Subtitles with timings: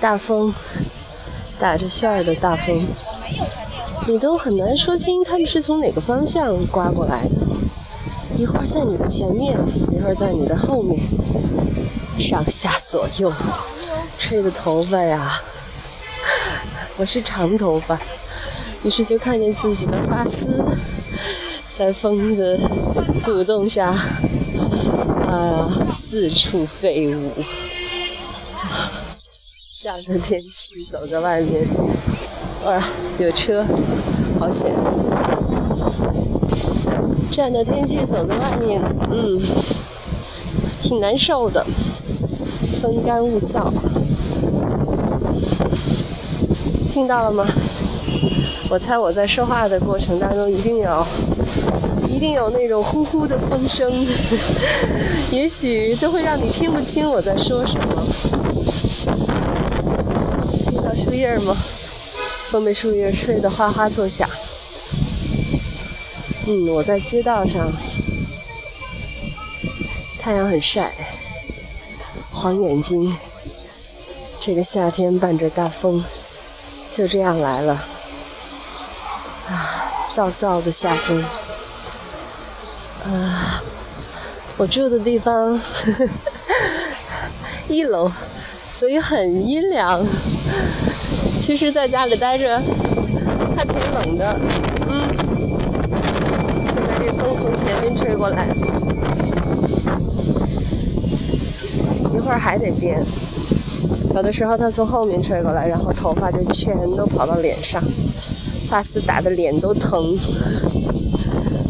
[0.00, 0.52] 大风，
[1.58, 2.86] 打着旋儿的大风，
[4.06, 7.30] 你都很难说清他们是从哪个方向刮过来的。
[8.38, 9.58] 一会儿在你的前面，
[9.92, 10.98] 一会儿在你的后面，
[12.18, 13.30] 上下左右，
[14.18, 15.40] 吹的头发呀，
[16.96, 18.00] 我是长头发，
[18.82, 20.64] 于是就看见自己的发丝
[21.76, 22.58] 在风的
[23.22, 23.94] 鼓动下，
[25.26, 27.30] 啊，四处飞舞。
[30.10, 31.64] 的天气走在外面，
[32.64, 32.82] 哇，
[33.16, 33.64] 有车，
[34.40, 34.74] 好险！
[37.30, 38.82] 这样的天气走在外面，
[39.12, 39.40] 嗯，
[40.80, 41.64] 挺难受的，
[42.72, 43.72] 风干物燥。
[46.90, 47.46] 听到了吗？
[48.68, 51.06] 我猜我在说话的过程当中，一定有，
[52.08, 53.88] 一定有那种呼呼的风声，
[55.30, 58.02] 也许都会让你听不清我在说什么。
[61.20, 61.56] 叶吗？
[62.50, 64.28] 风被树叶吹得哗哗作响。
[66.46, 67.70] 嗯，我在街道上，
[70.18, 70.92] 太阳很晒，
[72.32, 73.16] 黄眼睛。
[74.40, 76.02] 这个夏天伴着大风，
[76.90, 77.74] 就这样来了。
[79.46, 81.22] 啊，燥燥的夏天。
[83.04, 83.62] 啊，
[84.56, 86.08] 我住的地方，呵 呵
[87.68, 88.10] 一楼，
[88.74, 90.04] 所以很阴凉。
[91.36, 92.60] 其实在家里待着
[93.56, 94.38] 还挺冷的，
[94.88, 95.08] 嗯。
[96.66, 98.48] 现在这风从前面吹过来，
[102.14, 103.02] 一会儿还得编。
[104.14, 107.82] 有的时候它从后面吹过来，然后头发就全都跑到脸上，
[108.68, 110.16] 发丝打的脸都疼。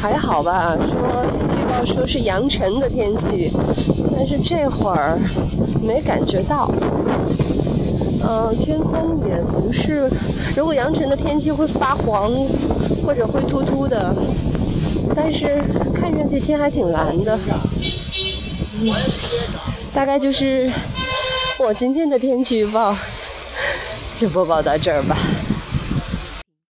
[0.00, 0.98] 还好吧，说
[1.30, 3.52] 天气预报说是扬尘的天气，
[4.16, 5.18] 但是这会儿
[5.80, 6.68] 没感觉到。
[8.24, 10.08] 嗯，天空也不是，
[10.56, 12.32] 如果扬尘的天气会发黄
[13.04, 14.14] 或者灰秃秃的。
[15.14, 15.60] 但是
[15.94, 17.38] 看上去天还挺蓝的，
[18.80, 18.90] 嗯，
[19.92, 20.72] 大概就是
[21.58, 22.96] 我今天的天气预报，
[24.16, 25.18] 就播报到这儿吧。